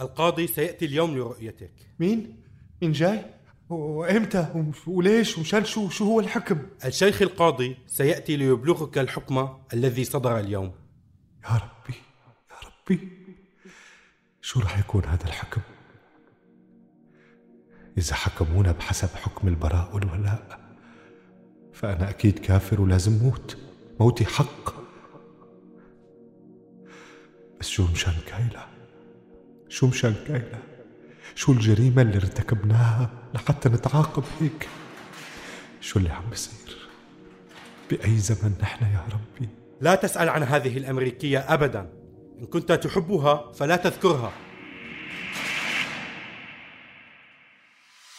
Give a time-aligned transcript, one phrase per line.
[0.00, 2.40] القاضي سيأتي اليوم لرؤيتك مين؟
[2.82, 3.24] مين جاي؟
[3.68, 10.38] وإمتى؟ ومش- وليش؟ ومشان شو؟ شو هو الحكم؟ الشيخ القاضي سيأتي ليبلغك الحكم الذي صدر
[10.38, 10.72] اليوم
[11.44, 11.98] يا ربي
[12.50, 13.08] يا ربي
[14.40, 15.60] شو راح يكون هذا الحكم؟
[17.98, 20.60] إذا حكمونا بحسب حكم البراء والولاء
[21.72, 23.56] فأنا أكيد كافر ولازم موت
[24.00, 24.74] موتي حق
[27.60, 28.66] بس شو مشان كايلا
[29.72, 30.58] شو مشان كايلا
[31.34, 34.68] شو الجريمة اللي ارتكبناها لحتى نتعاقب هيك؟
[35.80, 36.76] شو اللي عم بيصير؟
[37.90, 39.48] بأي زمن نحن يا ربي؟
[39.80, 41.92] لا تسأل عن هذه الأمريكية أبدا.
[42.40, 44.32] إن كنت تحبها فلا تذكرها.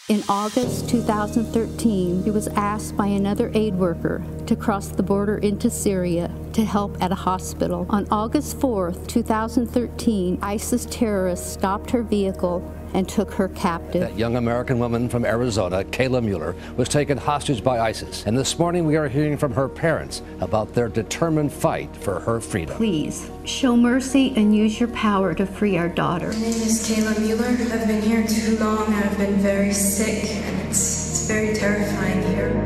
[0.10, 5.70] In August 2013, he was asked by another aid worker to cross the border into
[5.70, 7.86] Syria to help at a hospital.
[7.90, 14.02] On August 4, 2013, ISIS terrorists stopped her vehicle and took her captive.
[14.02, 18.26] That young American woman from Arizona, Kayla Mueller, was taken hostage by ISIS.
[18.26, 22.40] And this morning we are hearing from her parents about their determined fight for her
[22.40, 22.76] freedom.
[22.78, 26.28] Please show mercy and use your power to free our daughter.
[26.28, 27.48] My name is Kayla Mueller.
[27.48, 28.94] I've been here too long.
[28.94, 32.63] I've been very sick, and it's, it's very terrifying here.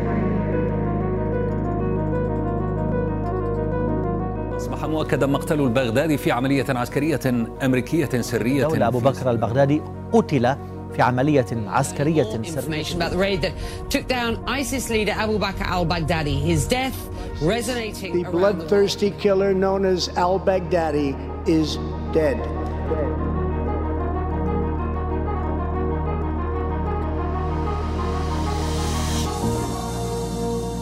[4.87, 7.19] مؤكدا مقتل البغدادي في عملية عسكرية
[7.63, 10.55] أمريكية سرية دولة أبو بكر البغدادي قتل
[10.95, 13.53] في عملية عسكرية سرية information about the raid that
[13.89, 16.39] took down ISIS leader Abu Bakr al Baghdadi.
[16.51, 16.97] His death
[17.41, 21.09] resonating The around the bloodthirsty killer known as al Baghdadi
[21.47, 21.77] is
[22.13, 22.37] dead.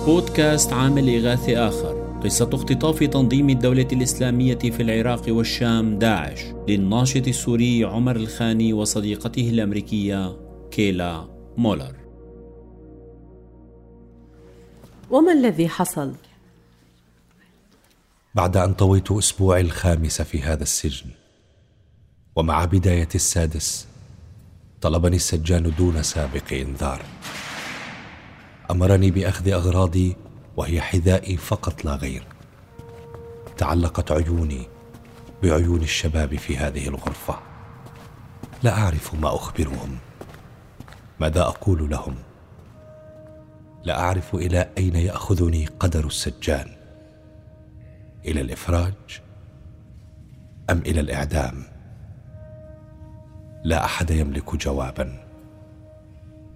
[0.06, 1.95] بودكاست عامل إغاثي آخر
[2.26, 10.38] قصة اختطاف تنظيم الدولة الإسلامية في العراق والشام داعش للناشط السوري عمر الخاني وصديقته الأمريكية
[10.72, 11.96] كيلا مولر
[15.09, 16.13] وما الذي حصل؟
[18.36, 21.09] بعد أن طويت أسبوعي الخامس في هذا السجن
[22.36, 23.88] ومع بداية السادس
[24.81, 27.02] طلبني السجان دون سابق إنذار
[28.72, 30.16] أمرني بأخذ أغراضي
[30.58, 32.24] وهي حذائي فقط لا غير.
[33.58, 34.68] تعلقت عيوني
[35.44, 37.40] بعيون الشباب في هذه الغرفة.
[38.64, 39.98] لا أعرف ما أخبرهم.
[41.20, 42.16] ماذا أقول لهم؟
[43.84, 46.76] لا أعرف إلى أين يأخذني قدر السجان.
[48.26, 49.22] إلى الإفراج
[50.70, 51.64] أم إلى الإعدام؟
[53.64, 55.25] لا أحد يملك جوابا.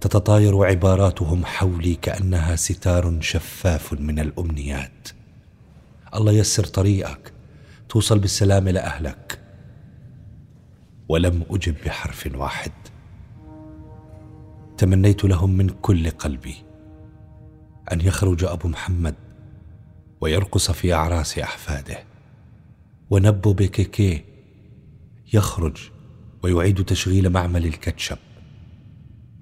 [0.00, 5.08] تتطاير عباراتهم حولي كأنها ستار شفاف من الأمنيات.
[6.14, 7.32] الله يسر طريقك
[7.88, 9.40] توصل بالسلامه لاهلك
[11.08, 12.72] ولم أجب بحرف واحد.
[14.78, 16.56] تمنيت لهم من كل قلبي
[17.92, 19.14] أن يخرج أبو محمد
[20.20, 21.98] ويرقص في أعراس أحفاده.
[23.10, 24.24] ونبو بكيكي
[25.32, 25.76] يخرج
[26.42, 28.18] ويعيد تشغيل معمل الكاتشب.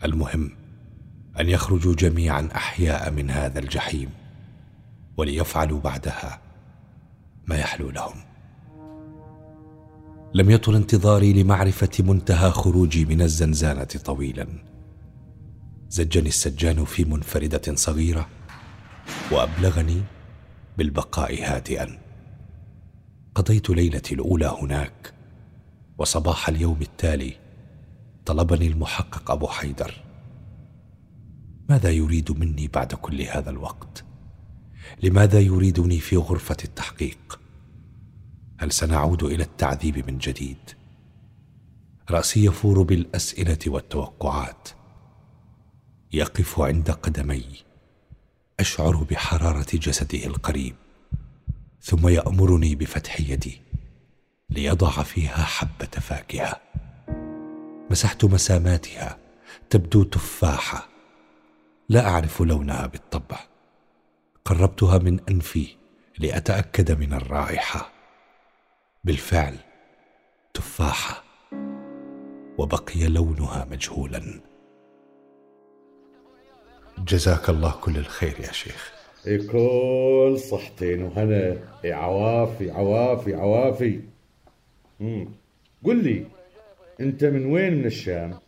[0.05, 0.51] المهم
[1.41, 4.11] أن يخرجوا جميعا أحياء من هذا الجحيم
[5.17, 6.41] وليفعلوا بعدها
[7.47, 8.17] ما يحلو لهم.
[10.35, 14.47] لم يطل انتظاري لمعرفة منتهى خروجي من الزنزانة طويلا.
[15.89, 18.29] زجني السجان في منفردة صغيرة
[19.33, 20.03] وأبلغني
[20.79, 21.99] بالبقاء هادئا.
[23.35, 25.15] قضيت ليلتي الأولى هناك
[25.99, 27.48] وصباح اليوم التالي
[28.29, 29.95] طلبني المحقق أبو حيدر.
[31.69, 34.05] ماذا يريد مني بعد كل هذا الوقت؟
[35.03, 37.41] لماذا يريدني في غرفة التحقيق؟
[38.59, 40.59] هل سنعود إلى التعذيب من جديد؟
[42.11, 44.69] رأسي يفور بالأسئلة والتوقعات.
[46.13, 47.45] يقف عند قدمي.
[48.61, 50.75] أشعر بحرارة جسده القريب.
[51.83, 53.61] ثم يأمرني بفتح يدي
[54.51, 56.61] ليضع فيها حبة فاكهة.
[57.91, 59.19] مسحت مساماتها
[59.71, 60.89] تبدو تفاحة.
[61.89, 63.39] لا أعرف لونها بالطبع.
[64.45, 65.67] قربتها من أنفي
[66.19, 67.93] لأتأكد من الرائحة.
[69.05, 69.57] بالفعل
[70.55, 71.25] تفاحة.
[72.59, 74.41] وبقي لونها مجهولا.
[76.99, 78.93] جزاك الله كل الخير يا شيخ.
[79.25, 81.57] كل صحتين وهنا.
[81.85, 84.01] عوافي عوافي عوافي.
[85.85, 86.38] قل لي.
[87.01, 88.39] أنت من وين من الشام؟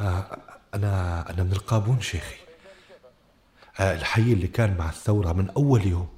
[0.00, 0.38] آه،
[0.74, 2.36] أنا أنا من القابون شيخي.
[3.80, 6.08] آه، الحي اللي كان مع الثورة من أول يوم.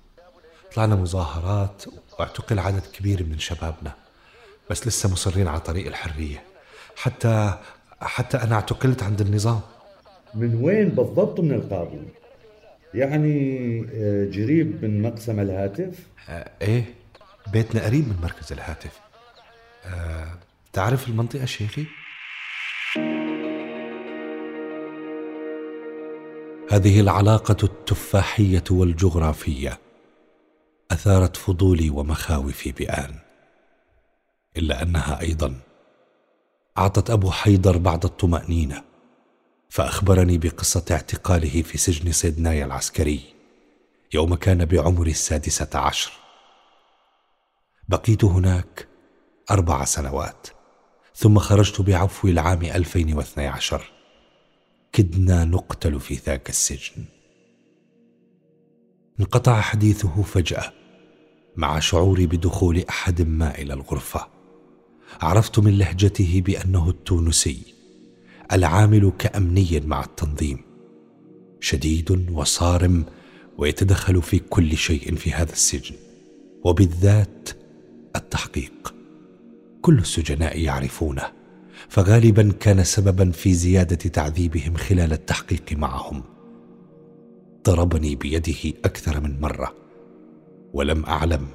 [0.75, 1.82] طلعنا مظاهرات
[2.19, 3.92] واعتقل عدد كبير من شبابنا
[4.70, 6.42] بس لسه مصرين على طريق الحرية.
[6.96, 7.58] حتى
[8.00, 9.60] حتى أنا اعتقلت عند النظام.
[10.34, 11.98] من وين بالضبط من القاضي
[12.94, 15.98] يعني آه، جريب من مقسم الهاتف؟
[16.28, 16.84] آه إيه
[17.52, 19.00] بيتنا قريب من مركز الهاتف.
[19.86, 20.28] آه
[20.72, 21.87] تعرف المنطقة شيخي؟
[26.70, 29.78] هذه العلاقة التفاحية والجغرافية
[30.90, 33.19] أثارت فضولي ومخاوفي بآن
[34.56, 35.61] إلا أنها أيضا
[36.78, 38.84] أعطت أبو حيدر بعض الطمأنينة
[39.69, 43.20] فأخبرني بقصة اعتقاله في سجن سيدناي العسكري
[44.14, 46.12] يوم كان بعمر السادسة عشر
[47.88, 48.88] بقيت هناك
[49.50, 50.46] أربع سنوات
[51.20, 53.82] ثم خرجت بعفو العام 2012
[54.93, 57.05] كدنا نقتل في ذاك السجن.
[59.20, 60.72] انقطع حديثه فجأة
[61.56, 64.26] مع شعوري بدخول أحد ما إلى الغرفة.
[65.20, 67.75] عرفت من لهجته بأنه التونسي
[68.52, 70.58] العامل كأمني مع التنظيم.
[71.61, 73.05] شديد وصارم
[73.58, 75.96] ويتدخل في كل شيء في هذا السجن.
[76.64, 77.50] وبالذات
[78.17, 79.00] التحقيق.
[79.82, 81.23] كل السجناء يعرفونه.
[81.88, 86.23] فغالبا كان سببا في زيادة تعذيبهم خلال التحقيق معهم.
[87.67, 89.75] ضربني بيده أكثر من مرة.
[90.73, 91.47] ولم أعلم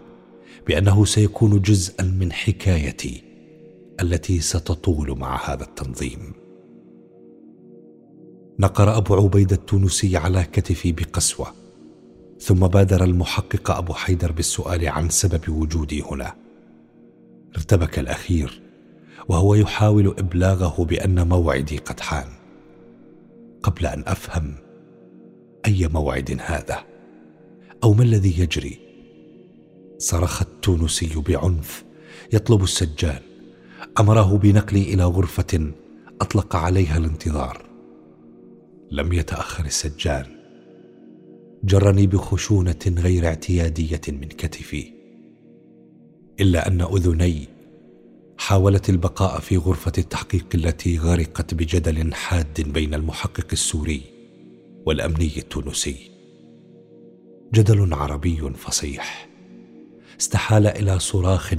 [0.67, 3.23] بأنه سيكون جزءا من حكايتي
[4.01, 6.33] التي ستطول مع هذا التنظيم.
[8.59, 11.47] نقر أبو عبيده التونسي على كتفي بقسوة
[12.39, 16.44] ثم بادر المحقق أبو حيدر بالسؤال عن سبب وجودي هنا.
[17.55, 18.61] ارتبك الأخير
[19.29, 22.27] وهو يحاول إبلاغه بأن موعدي قد حان.
[23.63, 24.55] قبل أن أفهم
[25.65, 26.83] أي موعد هذا
[27.83, 28.79] أو ما الذي يجري
[29.97, 31.85] صرخ التونسي بعنف
[32.33, 33.21] يطلب السجان.
[33.99, 35.71] أمره بنقلي إلى غرفة
[36.21, 37.65] أطلق عليها الانتظار.
[38.91, 40.25] لم يتأخر السجان.
[41.63, 44.94] جرني بخشونة غير اعتيادية من كتفي.
[46.39, 47.47] إلا أن أذني
[48.37, 54.01] حاولت البقاء في غرفة التحقيق التي غرقت بجدل حاد بين المحقق السوري
[54.85, 56.11] والأمني التونسي.
[57.53, 59.29] جدل عربي فصيح.
[60.19, 61.53] استحال إلى صراخ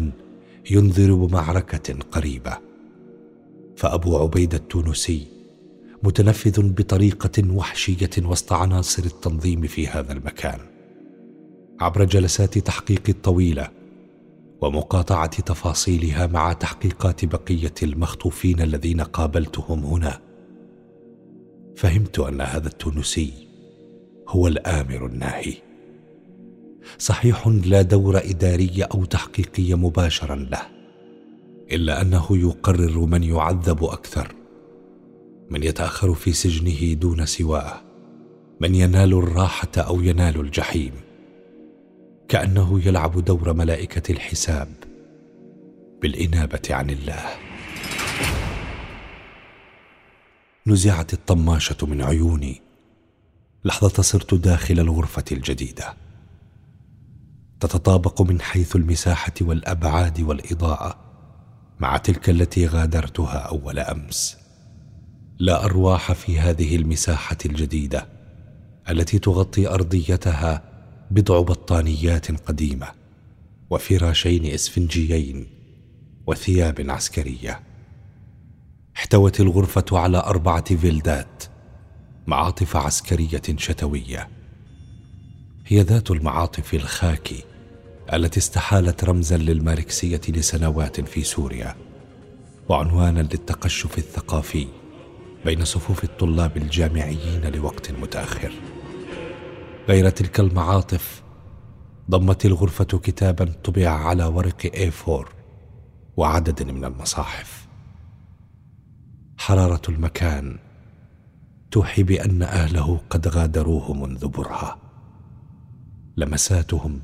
[0.71, 2.59] ينذر بمعركة قريبة.
[3.77, 5.27] فأبو عبيده التونسي
[6.03, 10.59] متنفذ بطريقة وحشية وسط عناصر التنظيم في هذا المكان.
[11.81, 13.76] عبر جلسات تحقيق الطويله
[14.67, 20.21] ومقاطعة تفاصيلها مع تحقيقات بقية المخطوفين الذين قابلتهم هنا.
[21.77, 23.33] فهمت أن هذا التونسي
[24.29, 25.55] هو الآمر الناهي.
[26.99, 30.63] صحيح لا دور إداري أو تحقيقي مباشرا له
[31.73, 34.35] إلا أنه يقرر من يعذب أكثر
[35.51, 37.81] من يتأخر في سجنه دون سواه
[38.61, 41.06] من ينال الراحة أو ينال الجحيم.
[42.29, 44.69] كأنه يلعب دور ملائكة الحساب
[46.03, 47.25] بالإنابة عن الله.
[50.67, 52.63] نزعت الطماشة من عيوني.
[53.65, 55.95] لحظة صرت داخل الغرفة الجديدة.
[57.61, 60.99] تتطابق من حيث المساحة والأبعاد والإضاءة
[61.81, 64.37] مع تلك التي غادرتها أول أمس.
[65.39, 68.07] لا أرواح في هذه المساحة الجديدة
[68.89, 70.76] التي تغطي أرضيتها
[71.11, 72.87] بضع بطانيات قديمة
[73.71, 75.47] وفراشين إسفنجيين
[76.27, 77.61] وثياب عسكرية.
[78.97, 81.45] احتوت الغرفة على أربعة فيلدات
[82.27, 84.29] معاطف عسكرية شتوية.
[85.67, 87.45] هي ذات المعاطف الخاكي
[88.13, 91.77] التي استحالت رمزا للماركسية لسنوات في سوريا
[92.69, 94.67] وعنوانا للتقشف الثقافي
[95.45, 98.53] بين صفوف الطلاب الجامعيين لوقت متأخر.
[99.89, 101.23] غير تلك المعاطف
[102.11, 105.29] ضمت الغرفة كتابا طبع على ورق A4
[106.17, 107.67] وعدد من المصاحف.
[109.39, 110.59] حرارة المكان
[111.71, 114.79] توحي بأن أهله قد غادروه منذ برهة.
[116.17, 117.01] لمساتهم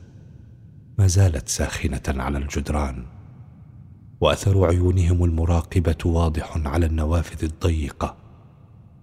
[0.98, 3.06] ما زالت ساخنة على الجدران
[4.20, 8.16] وأثر عيونهم المراقبة واضح على النوافذ الضيقة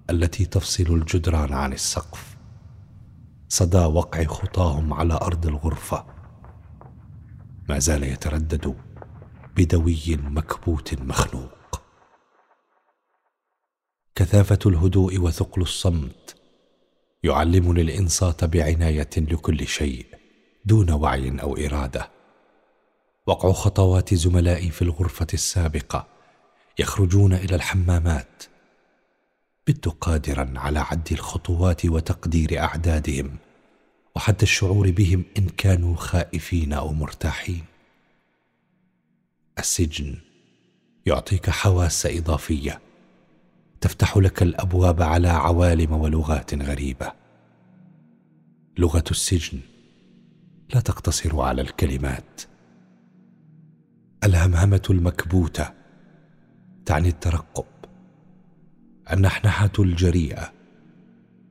[0.09, 2.28] التي تفصل الجدران عن السقف.
[3.49, 6.05] صدى وقع خطاهم على أرض الغرفة.
[7.69, 8.75] ما زال يتردد
[9.57, 11.81] بدوي مكبوت مخنوق.
[14.15, 16.35] كثافة الهدوء وثقل الصمت
[17.23, 20.05] يعلمني الانصات بعناية لكل شيء
[20.65, 22.09] دون وعي أو إرادة.
[23.27, 26.07] وقع خطوات زملائي في الغرفة السابقة
[26.79, 28.43] يخرجون إلى الحمامات
[29.69, 33.37] بت قادرا على عد الخطوات وتقدير أعدادهم
[34.15, 37.65] وحتى الشعور بهم إن كانوا خائفين أو مرتاحين.
[39.59, 40.15] السجن
[41.05, 42.81] يعطيك حواس إضافية
[43.81, 47.11] تفتح لك الأبواب على عوالم ولغات غريبة.
[48.77, 49.59] لغة السجن
[50.73, 52.41] لا تقتصر على الكلمات.
[54.23, 55.73] الهمهمة المكبوتة
[56.85, 57.78] تعني الترقب.
[59.11, 60.51] النحنحة الجريئة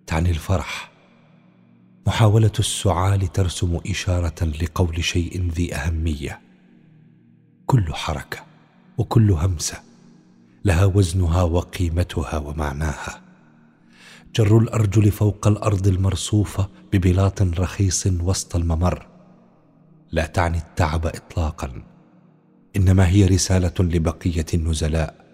[0.07, 0.91] تعني الفرح.
[2.07, 6.41] محاولة السعال ترسم إشارة لقول شيء ذي أهمية.
[7.67, 8.38] كل حركة
[8.99, 9.81] وكل همسة
[10.65, 13.21] لها وزنها وقيمتها ومعناها.
[14.35, 19.07] جر الأرجل فوق الأرض المرصوفه ببلاط رخيص وسط الممر.
[20.12, 21.83] لا تعني التعب اطلاقا
[22.77, 25.27] إنما هي رسالة لبقية النزلاء.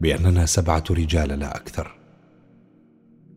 [0.00, 1.94] بأننا سبعة رجال لا أكثر.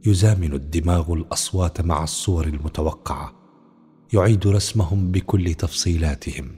[0.05, 3.43] يزامن الدماغ الأصوات مع الصور المتوقعة.
[4.13, 6.51] يعيد رسمهم بكل تفصيلاتهم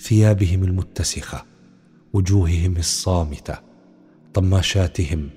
[0.00, 1.44] ثيابهم المتسخة
[2.12, 3.58] وجوههم الصامتة
[4.34, 5.30] طماشاتهم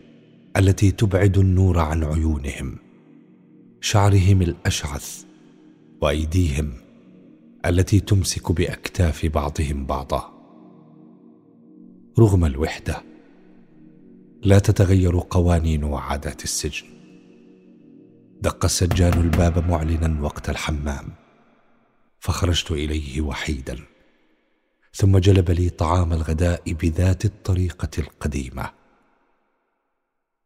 [0.57, 2.77] التي تبعد النور عن عيونهم
[3.81, 5.23] شعرهم الأشعث
[6.01, 6.73] وأيديهم
[7.65, 10.33] التي تمسك بأكتاف بعضهم بعضا.
[12.19, 13.12] رغم الوحدة
[14.45, 16.87] لا تتغير قوانين وعادات السجن.
[18.41, 21.13] دق السجان الباب معلنا وقت الحمام.
[22.19, 23.79] فخرجت إليه وحيدا.
[24.93, 28.71] ثم جلب لي طعام الغداء بذات الطريقة القديمة.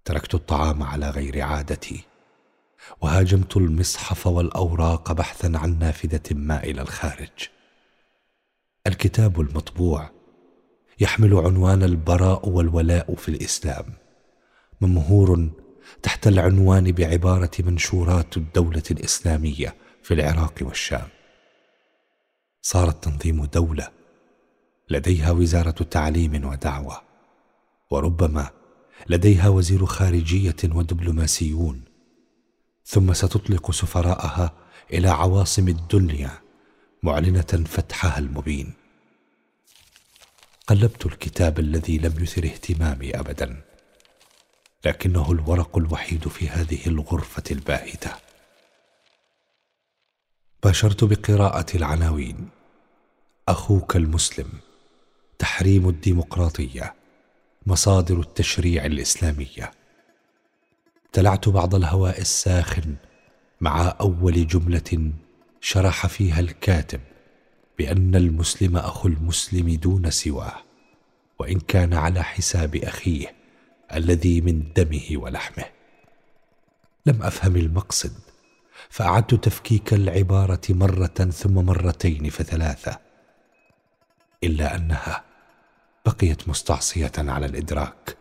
[0.06, 2.02] تركت الطعام على غير عادتي.
[3.02, 7.50] وهاجمت المصحف والأوراق بحثا عن نافذة ما إلى الخارج.
[8.88, 10.17] الكتاب المطبوع
[11.00, 13.86] يحمل عنوان البراء والولاء في الإسلام.
[14.82, 15.50] ممهور
[16.04, 21.08] تحت العنوان بعبارة منشورات الدولة الإسلامية في العراق والشام.
[22.62, 23.90] صار التنظيم دولة
[24.90, 27.02] لديها وزارة تعليم ودعوة
[27.92, 28.50] وربما
[29.10, 31.82] لديها وزير خارجية ودبلوماسيون.
[32.86, 34.54] ثم ستطلق سفراءها
[34.94, 36.32] إلى عواصم الدنيا
[37.04, 38.74] معلنة فتحها المبين.
[40.68, 43.62] قلبت الكتاب الذي لم يثر اهتمامي ابدا
[44.86, 48.12] لكنه الورق الوحيد في هذه الغرفة الباهتة.
[50.64, 52.50] باشرت بقراءة العناوين.
[53.48, 54.50] أخوك المسلم
[55.40, 56.94] تحريم الديمقراطية
[57.66, 59.72] مصادر التشريع الإسلامية.
[61.06, 62.96] ابتلعت بعض الهواء الساخن
[63.62, 65.12] مع أول جملة
[65.62, 67.02] شرح فيها الكاتب.
[67.78, 70.64] بأن المسلم أخو المسلم دون سواه
[71.40, 73.36] وإن كان على حساب أخيه
[73.94, 75.66] الذي من دمه ولحمه.
[77.06, 78.14] لم أفهم المقصد
[78.90, 83.00] فأعدت تفكيك العبارة مرة ثم مرتين فثلاثة
[84.44, 85.24] إلا أنها
[86.06, 88.18] بقيت مستعصية على الإدراك.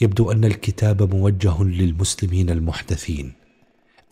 [0.00, 3.32] يبدو أن الكتاب موجه للمسلمين المحدثين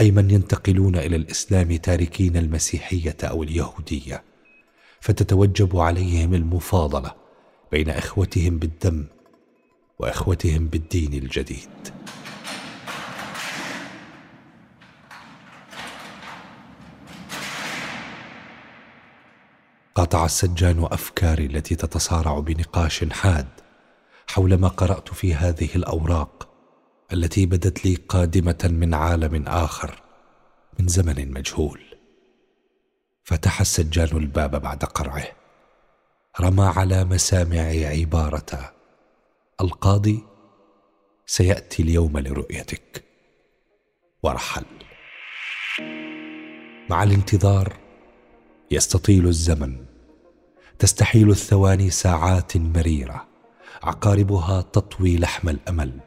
[0.00, 4.24] أي من ينتقلون إلى الإسلام تاركين المسيحية أو اليهودية
[5.00, 7.14] فتتوجب عليهم المفاضلة
[7.72, 9.06] بين إخوتهم بالدم
[9.98, 11.68] وإخوتهم بالدين الجديد.
[19.94, 23.48] قاطع السجان أفكاري التي تتصارع بنقاش حاد
[24.26, 26.55] حول ما قرأت في هذه الأوراق
[27.12, 30.02] التي بدت لي قادمة من عالم آخر
[30.78, 31.80] من زمن مجهول.
[33.24, 35.26] فتح السجان الباب بعد قرعه.
[36.40, 38.72] رمى على مسامعي عبارة
[39.60, 40.24] القاضي
[41.26, 43.04] سيأتي اليوم لرؤيتك.
[44.22, 44.64] ورحل
[46.90, 47.76] مع الانتظار
[48.70, 49.84] يستطيل الزمن
[50.78, 53.26] تستحيل الثواني ساعات مريرة
[53.82, 56.00] عقاربها تطوي لحم الأمل.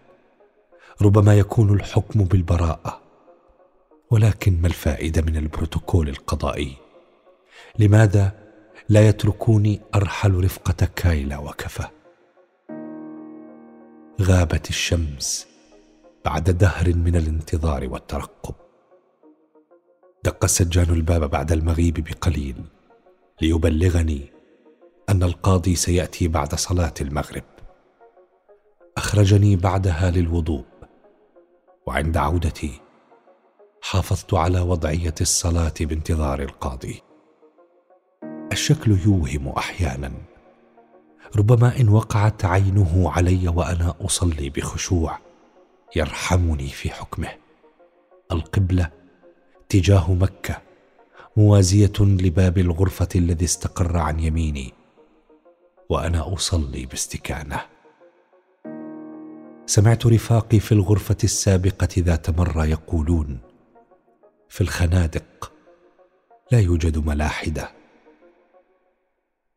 [1.01, 3.01] ربما يكون الحكم بالبراءة.
[4.11, 6.75] ولكن ما الفائدة من البروتوكول القضائي؟
[7.79, 8.31] لماذا
[8.89, 11.83] لا يتركوني أرحل رفقة كايلا وكفى
[14.21, 15.47] غابت الشمس
[16.25, 18.55] بعد دهر من الانتظار والترقب.
[20.23, 22.63] دق السجان الباب بعد المغيب بقليل
[23.41, 24.31] ليبلغني
[25.09, 27.43] أن القاضي سيأتي بعد صلاة المغرب.
[28.97, 30.68] أخرجني بعدها للوضوء.
[31.89, 32.81] وعند عودتي
[33.81, 37.01] حافظت على وضعية الصلاة بانتظار القاضي.
[38.51, 40.11] الشكل يوهم أحيانا.
[41.37, 45.19] ربما إن وقعت عينه علي وأنا أصلي بخشوع
[45.95, 47.29] يرحمني في حكمه.
[48.31, 48.89] القبلة
[49.69, 50.61] تجاه مكة
[51.37, 54.73] موازية لباب الغرفة الذي استقر عن يميني
[55.89, 57.61] وأنا أصلي باستكانة.
[59.69, 63.39] سمعت رفاقي في الغرفة السابقة ذات مرة يقولون
[64.49, 65.51] في الخنادق
[66.51, 67.71] لا يوجد ملاحدة.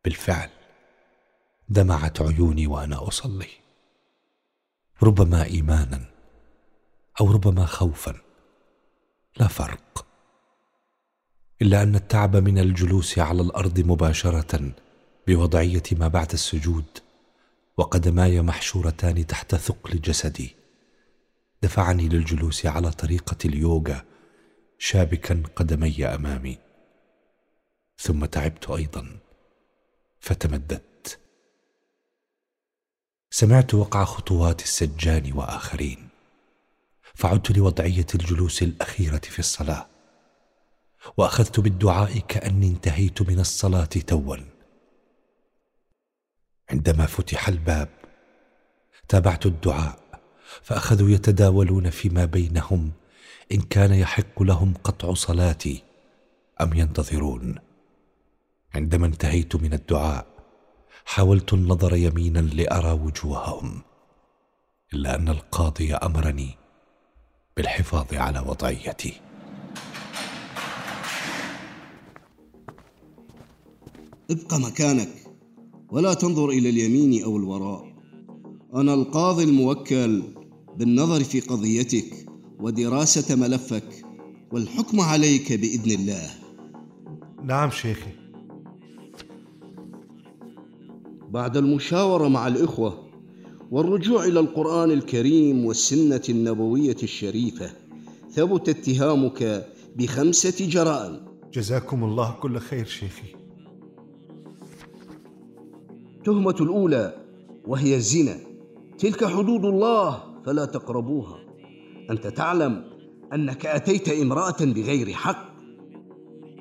[0.03, 0.49] بالفعل
[1.69, 3.49] دمعت عيوني وأنا أصلي.
[5.03, 6.05] ربما إيمانا
[7.21, 8.15] أو ربما خوفا
[9.37, 10.05] لا فرق.
[11.61, 14.71] إلا أن التعب من الجلوس على الأرض مباشرة
[15.27, 17.02] بوضعية ما بعد السجود
[17.77, 20.55] وقدماي محشورتان تحت ثقل جسدي.
[21.61, 24.05] دفعني للجلوس على طريقة اليوغا
[24.77, 26.57] شابكا قدمي أمامي.
[27.97, 29.19] ثم تعبت أيضا.
[30.19, 31.19] فتمددت.
[33.31, 36.07] سمعت وقع خطوات السجان وآخرين.
[37.15, 39.87] فعدت لوضعية الجلوس الأخيرة في الصلاة.
[41.17, 44.52] وأخذت بالدعاء كأني انتهيت من الصلاة توا.
[46.69, 47.89] عندما فتح الباب
[49.07, 49.99] تابعت الدعاء
[50.61, 52.91] فأخذوا يتداولون فيما بينهم
[53.51, 55.83] إن كان يحق لهم قطع صلاتي
[56.61, 57.55] أم ينتظرون.
[58.75, 60.27] عندما انتهيت من الدعاء
[61.05, 63.81] حاولت النظر يمينا لأرى وجوههم
[64.93, 66.57] إلا أن القاضي أمرني
[67.57, 69.21] بالحفاظ على وضعيتي.
[74.31, 75.22] ابق مكانك.
[75.93, 77.93] ولا تنظر إلى اليمين أو الوراء.
[78.75, 80.23] أنا القاضي الموكل
[80.77, 82.25] بالنظر في قضيتك
[82.59, 84.05] ودراسة ملفك
[84.51, 86.29] والحكم عليك بإذن الله.
[87.43, 88.11] نعم شيخي.
[91.29, 93.09] بعد المشاورة مع الإخوة
[93.71, 97.71] والرجوع إلى القرآن الكريم والسنة النبوية الشريفة
[98.31, 101.19] ثبت اتهامك بخمسة جرائم.
[101.53, 103.42] جزاكم الله كل خير شيخي.
[106.23, 107.13] التهمة الأولى
[107.67, 108.37] وهي الزنا.
[108.99, 111.39] تلك حدود الله فلا تقربوها.
[112.11, 112.83] أنت تعلم
[113.33, 115.53] أنك أتيت امرأة بغير حق.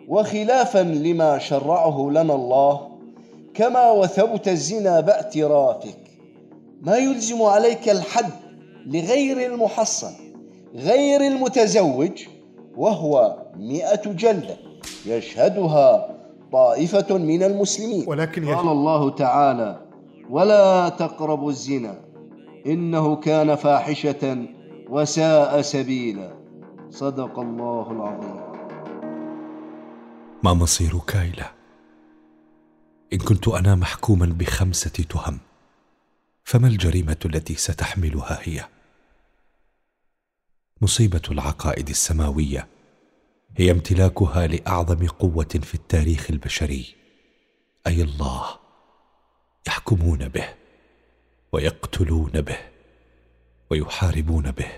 [0.08, 2.88] وخلافا لما شرعه لنا الله
[3.54, 5.98] كما وثبت الزنا باعترافك
[6.80, 8.32] ما يلزم عليك الحد
[8.86, 10.12] لغير المحصن
[10.74, 12.26] غير المتزوج
[12.76, 14.56] وهو مئة جلدة
[15.06, 16.21] يشهدها
[16.52, 18.04] طائفة من المسلمين.
[18.08, 19.86] ولكن قال الله تعالى
[20.30, 22.04] ولا تقربوا الزنا
[22.66, 24.46] إنه كان فاحشة
[24.88, 26.36] وساء سبيلا.
[26.90, 28.52] صدق الله العظيم.
[30.42, 31.52] ما مصير كايلا
[33.12, 35.38] إن كنت أنا محكوما بخمسة تهم
[36.44, 38.64] فما الجريمة التي ستحملها هي؟
[40.82, 42.66] مصيبة العقائد السماوية
[43.56, 46.94] هي امتلاكها لأعظم قوة في التاريخ البشري
[47.86, 48.44] أي الله
[49.66, 50.48] يحكمون به
[51.52, 52.58] ويقتلون به
[53.70, 54.70] ويحاربون به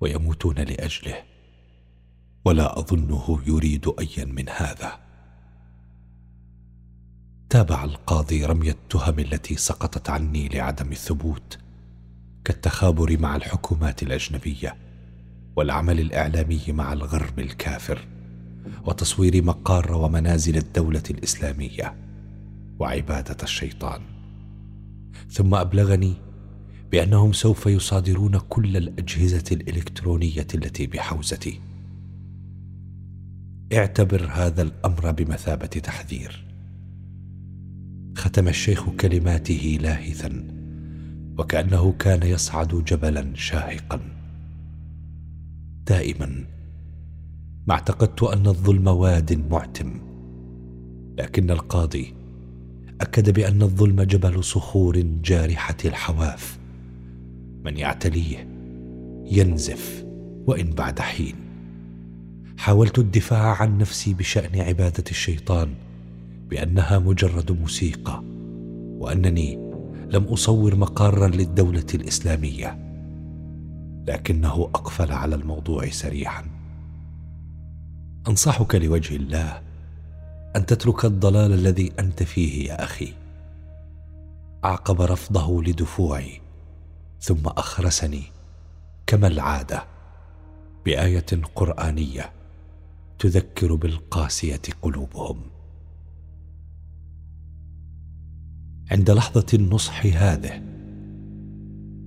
[0.00, 1.22] ويموتون لأجله.
[2.44, 5.00] ولا أظنه يريد ايا من هذا.
[7.50, 11.58] تابع القاضي رمي التهم التي سقطت عني لعدم الثبوت
[12.44, 14.76] كالتخابر مع الحكومات الأجنبية.
[15.56, 17.98] والعمل الإعلامي مع الغرب الكافر
[18.86, 21.94] وتصوير مقار ومنازل الدولة الإسلامية.
[22.78, 24.00] وعبادة الشيطان.
[25.30, 26.14] ثم أبلغني
[26.92, 31.60] بأنهم سوف يصادرون كل الأجهزة الإلكترونية التي بحوزتي.
[33.72, 36.44] اعتبر هذا الأمر بمثابة تحذير.
[38.16, 40.44] ختم الشيخ كلماته لاهثا
[41.38, 44.11] وكأنه كان يصعد جبلا شاهقا.
[45.86, 46.44] دائما
[47.66, 50.00] ما اعتقدت أن الظلم واد معتم.
[51.18, 52.14] لكن القاضي
[53.00, 56.58] أكد بأن الظلم جبل صخور جارحة الحواف.
[57.64, 58.48] من يعتليه
[59.24, 60.04] ينزف
[60.46, 61.34] وإن بعد حين.
[62.58, 65.68] حاولت الدفاع عن نفسي بشأن عبادة الشيطان
[66.50, 68.22] بأنها مجرد موسيقى
[68.98, 69.54] وأنني
[70.10, 72.91] لم أصور مقارا للدولة الإسلامية.
[74.06, 76.44] لكنه أقفل على الموضوع سريعا.
[78.28, 79.62] أنصحك لوجه الله
[80.56, 83.14] أن تترك الضلال الذي أنت فيه يا أخي.
[84.64, 86.40] أعقب رفضه لدفوعي
[87.20, 88.22] ثم أخرسني
[89.06, 89.84] كما العادة
[90.84, 92.32] بآية قرآنية
[93.18, 95.42] تذكر بالقاسية قلوبهم.
[98.90, 100.71] عند لحظة النصح هذه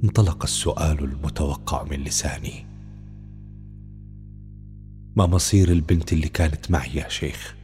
[0.06, 2.66] انطلق السؤال المتوقع من لساني.
[5.16, 7.56] ما مصير البنت اللي كانت معي يا شيخ؟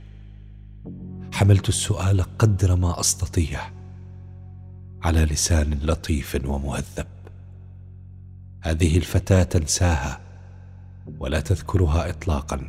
[1.33, 3.71] حملت السؤال قدر ما أستطيع
[5.01, 7.07] على لسان لطيف ومهذب.
[8.61, 10.19] هذه الفتاة تنساها
[11.19, 12.61] ولا تذكرها اطلاقا.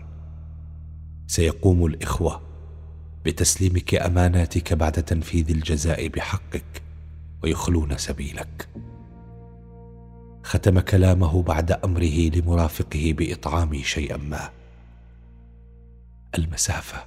[1.27, 2.41] سيقوم الإخوة
[3.25, 6.83] بتسليمك أماناتك بعد تنفيذ الجزاء بحقك
[7.43, 8.69] ويخلون سبيلك.
[10.43, 14.51] ختم كلامه بعد أمره لمرافقه باطعامي شيئا ما.
[16.39, 17.05] المسافة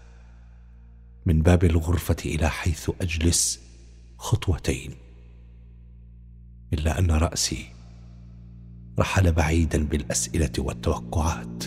[1.25, 3.59] من باب الغرفة إلى حيث أجلس
[4.17, 4.91] خطوتين.
[6.73, 7.65] إلا أن رأسي
[8.99, 11.63] رحل بعيدا بالأسئلة والتوقعات.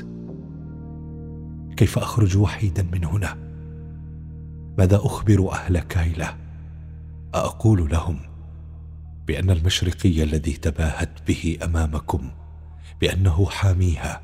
[1.76, 3.36] كيف أخرج وحيدا من هنا؟
[4.78, 6.36] ماذا أخبر أهل كايلا؟
[7.34, 8.18] أقول لهم
[9.28, 12.30] بأن المشرقي الذي تباهت به أمامكم
[13.00, 14.22] بأنه حاميها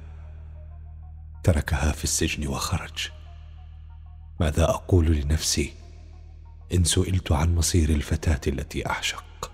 [1.43, 3.11] تركها في السجن وخرج.
[4.41, 5.73] ماذا أقول لنفسي
[6.75, 9.53] إن سئلت عن مصير الفتاة التي أعشق؟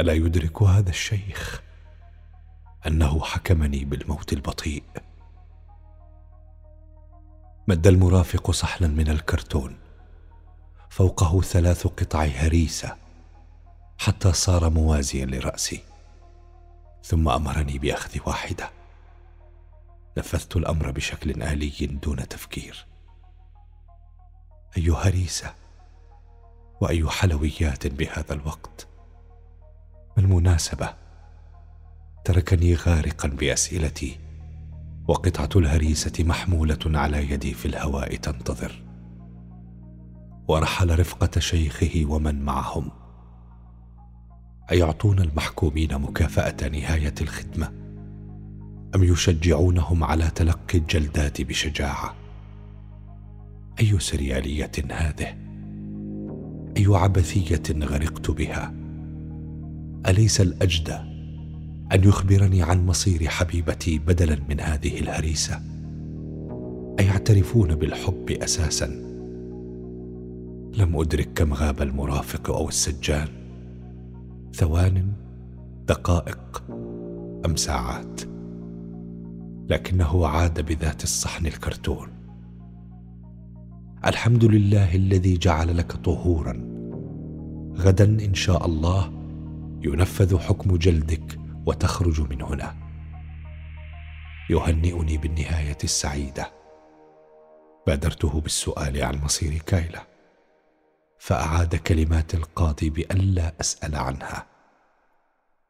[0.00, 1.62] ألا يدرك هذا الشيخ
[2.86, 4.82] أنه حكمني بالموت البطيء؟
[7.68, 9.76] مد المرافق صحنا من الكرتون
[10.90, 13.07] فوقه ثلاث قطع هريسة
[13.98, 15.80] حتى صار موازيا لرأسي.
[17.04, 18.70] ثم أمرني بأخذ واحدة.
[20.18, 22.86] نفذت الأمر بشكل آلي دون تفكير.
[24.76, 25.54] اي هريسه
[26.80, 28.86] وأي حلويات بهذا الوقت؟
[30.16, 30.94] ما المناسبة؟
[32.24, 34.18] تركني غارقا بأسئلتي
[35.08, 38.82] وقطعة الهريسة محمولة على يدي في الهواء تنتظر.
[40.48, 42.97] ورحل رفقة شيخه ومن معهم.
[44.72, 47.72] أيعطون المحكومين مكافأة نهاية الخدمة؟
[48.94, 52.14] أم يشجعونهم على تلقي الجلدات بشجاعة؟
[53.80, 55.36] أي سريالية هذه؟
[56.76, 58.74] أي عبثية غرقت بها؟
[60.08, 60.96] أليس الأجدى
[61.92, 65.60] أن يخبرني عن مصير حبيبتي بدلا من هذه الهريسة؟
[67.00, 68.86] أيعترفون بالحب أساسا؟
[70.76, 73.28] لم أدرك كم غاب المرافق أو السجان؟
[74.54, 75.12] ثوان
[75.86, 76.64] دقائق
[77.46, 78.20] أم ساعات.
[79.68, 82.08] لكنه عاد بذات الصحن الكرتون.
[84.06, 86.52] الحمد لله الذي جعل لك طهورا.
[87.76, 89.12] غدا إن شاء الله
[89.82, 92.74] ينفذ حكم جلدك وتخرج من هنا.
[94.50, 96.50] يهنئني بالنهاية السعيدة.
[97.86, 100.17] بادرته بالسؤال عن مصير كايلا.
[101.18, 104.46] فأعاد كلمات القاضي بالا أسأل عنها.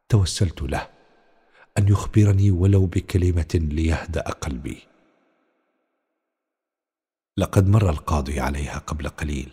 [0.09, 0.91] توسلت له
[1.79, 4.83] أن يخبرني ولو بكلمة ليهدأ قلبي.
[7.37, 9.53] لقد مر القاضي عليها قبل قليل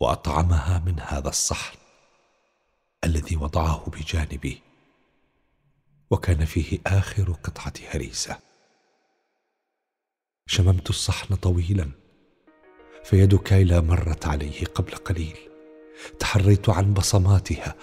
[0.00, 1.78] وأطعمها من هذا الصحن
[3.04, 4.62] الذي وضعه بجانبي
[6.10, 8.38] وكان فيه آخر قطعة هريسة.
[10.46, 12.03] شممت الصحن طويلا.
[13.04, 15.36] فيد كايلا مرت عليه قبل قليل.
[16.18, 17.74] تحريت عن بصماتها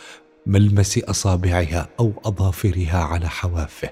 [0.45, 3.89] ملمس أصابعها أو أظافرها على حوافه.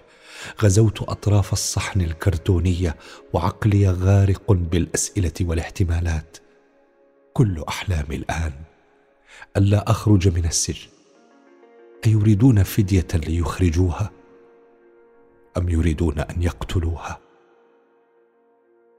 [0.61, 2.95] غزوت أطراف الصحن الكرتونية
[3.33, 6.37] وعقلي غارق بالأسئلة والاحتمالات.
[7.33, 8.53] كل أحلامي الآن
[9.57, 10.89] الا أخرج من السجن.
[12.07, 14.11] أيريدون فدية ليخرجوها؟
[15.57, 17.19] أم يريدون أن يقتلوها؟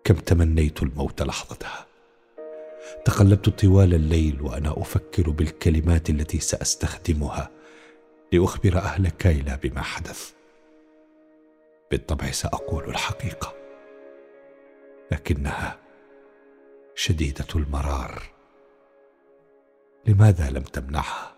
[0.04, 1.89] كم تمنيت الموت لحظتها؟
[3.04, 7.50] تقلبت طوال الليل وأنا أفكر بالكلمات التي سأستخدمها
[8.32, 10.32] لأخبر أهل كايلا بما حدث.
[11.90, 13.54] بالطبع سأقول الحقيقة
[15.12, 15.78] لكنها
[16.94, 18.22] شديدة المرار.
[20.06, 21.34] لماذا لم تمنعها؟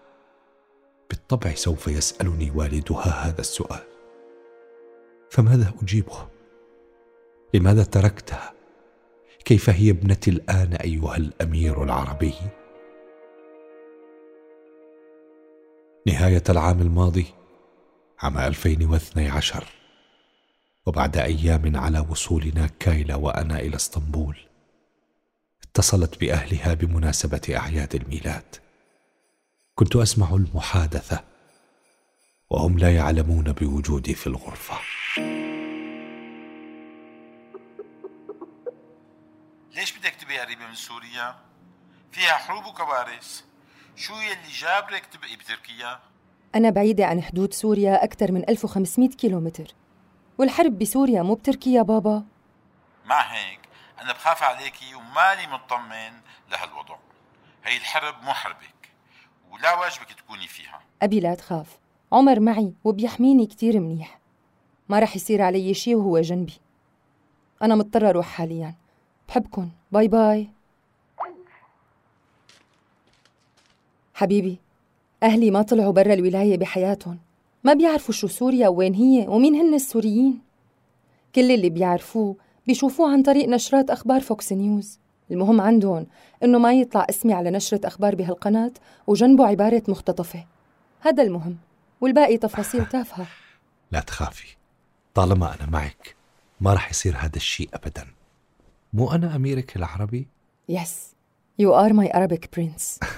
[1.10, 3.82] بالطبع سوف يسألني والدها هذا السؤال.
[5.30, 6.28] فماذا أجيبه؟
[7.54, 8.52] لماذا تركتها؟
[9.44, 12.34] كيف هي ابنتي الآن أيها الأمير العربي؟
[16.06, 17.26] نهاية العام الماضي
[18.20, 19.64] عام 2012
[20.86, 24.36] وبعد أيام على وصولنا كايلا وأنا إلى اسطنبول
[25.62, 28.56] اتصلت بأهلها بمناسبة أعياد الميلاد.
[29.74, 31.24] كنت أسمع المحادثة
[32.50, 34.78] وهم لا يعلمون بوجودي في الغرفة.
[40.72, 41.34] من سوريا؟
[42.12, 43.42] فيها حروب وكوارث.
[43.96, 46.00] شو يلي جابرك تبقي بتركيا؟
[46.54, 49.74] أنا بعيدة عن حدود سوريا أكثر من 1500 كيلومتر.
[50.38, 52.24] والحرب بسوريا مو بتركيا بابا.
[53.04, 53.60] مع هيك.
[54.00, 56.12] أنا بخاف عليكي ومالي مطمن
[56.50, 56.96] لهالوضع.
[57.64, 58.92] هي الحرب مو حربك
[59.50, 60.80] ولا واجبك تكوني فيها.
[61.02, 61.78] أبي لا تخاف.
[62.12, 64.18] عمر معي وبيحميني كتير منيح.
[64.88, 66.60] ما رح يصير علي شي وهو جنبي.
[67.62, 68.74] أنا مضطرة أروح حاليا.
[69.28, 69.70] بحبكن.
[69.92, 70.61] bye bye.
[74.22, 74.58] حبيبي
[75.22, 77.18] أهلي ما طلعوا برا الولاية بحياتهم.
[77.64, 80.40] ما بيعرفوا شو سوريا وين هي ومين هن السوريين.
[81.34, 84.98] كل اللي بيعرفوه بيشوفوه عن طريق نشرات أخبار فوكس نيوز.
[85.30, 86.06] المهم عندهم
[86.42, 88.72] إنه ما يطلع اسمي على نشرة أخبار بهالقناة
[89.06, 90.46] وجنبه عبارة مختطفة.
[91.00, 91.56] هذا المهم
[92.00, 93.26] والباقي تفاصيل تافهة.
[93.92, 94.56] لا تخافي
[95.14, 96.16] طالما أنا معك
[96.60, 98.06] ما رح يصير هذا الشيء أبدا.
[98.92, 100.26] مو أنا أميرك العربي؟
[100.68, 101.12] Yes.
[101.62, 103.00] You are my Arabic prince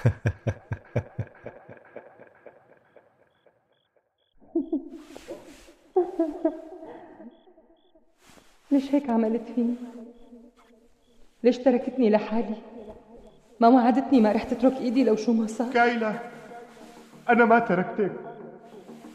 [8.71, 9.75] ليش هيك عملت فيني؟
[11.43, 12.55] ليش تركتني لحالي؟
[13.59, 15.71] ما وعدتني ما رح تترك إيدي لو شو ما صار.
[15.73, 16.19] كايلة
[17.29, 18.11] أنا ما تركتك.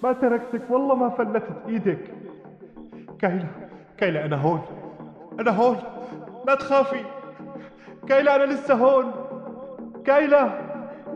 [0.02, 2.14] ما تركتك والله ما فلتت إيدك.
[3.18, 3.48] كايلة
[3.98, 4.62] كايلة أنا هون.
[5.40, 5.76] أنا هون.
[6.46, 7.04] لا تخافي.
[8.08, 9.12] كايلة أنا لسه هون.
[10.05, 10.59] كايلة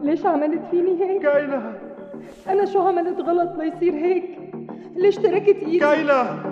[0.01, 1.73] ليش عملت فيني هيك؟ كايلة
[2.47, 4.39] أنا شو عملت غلط ليصير هيك؟
[4.95, 6.49] ليش تركت إيدي؟ كايلة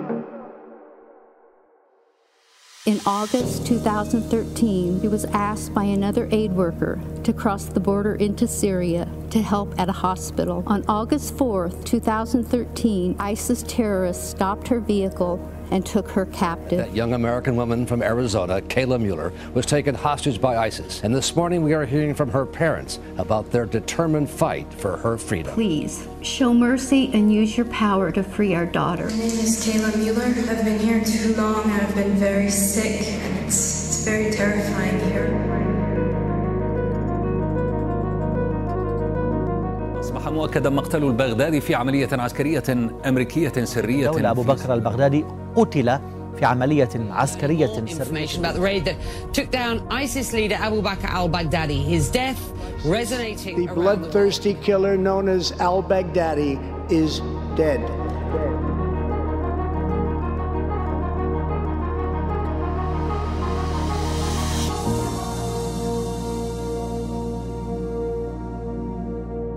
[2.86, 8.48] In August 2013, he was asked by another aid worker to cross the border into
[8.48, 10.64] Syria to help at a hospital.
[10.66, 15.38] On August 4th, 2013, ISIS terrorists stopped her vehicle
[15.72, 16.78] and took her captive.
[16.78, 21.02] That young American woman from Arizona, Kayla Mueller, was taken hostage by ISIS.
[21.04, 25.18] And this morning we are hearing from her parents about their determined fight for her
[25.18, 25.52] freedom.
[25.54, 29.04] Please show mercy and use your power to free our daughter.
[29.04, 30.24] My name is Kayla Mueller.
[30.50, 31.70] I've been here too long.
[31.70, 33.56] I've been very sick, and it's,
[33.88, 35.28] it's very terrifying here.
[40.00, 42.62] أصبح مؤكدا مقتل البغدادي في عملية عسكرية
[43.06, 45.24] أمريكية سرية دولة أبو بكر البغدادي
[45.55, 45.99] قتل
[46.39, 48.03] في عملية عسكرية سرية.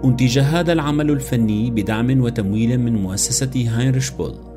[0.05, 4.56] أنتج هذا العمل الفني بدعم وتمويل من مؤسسة هاينريش بول.